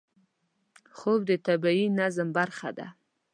خوب 0.97 1.19
د 1.29 1.31
طبیعي 1.47 1.85
نظم 1.99 2.27
برخه 2.37 2.69
ده 2.77 2.87